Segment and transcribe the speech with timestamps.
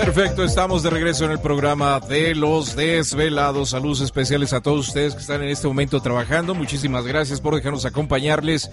[0.00, 3.68] Perfecto, estamos de regreso en el programa de los desvelados.
[3.70, 6.54] Saludos especiales a todos ustedes que están en este momento trabajando.
[6.54, 8.70] Muchísimas gracias por dejarnos acompañarles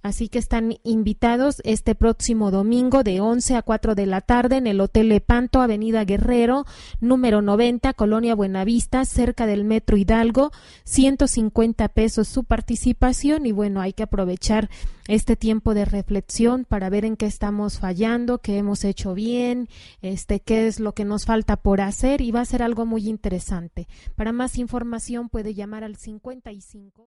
[0.03, 4.67] Así que están invitados este próximo domingo de 11 a 4 de la tarde en
[4.67, 6.67] el Hotel Lepanto, Avenida Guerrero,
[7.01, 10.51] número 90, Colonia Buenavista, cerca del Metro Hidalgo.
[10.85, 14.69] 150 pesos su participación y bueno, hay que aprovechar
[15.07, 19.69] este tiempo de reflexión para ver en qué estamos fallando, qué hemos hecho bien,
[20.01, 23.09] este, qué es lo que nos falta por hacer y va a ser algo muy
[23.09, 23.87] interesante.
[24.17, 27.09] Para más información puede llamar al 55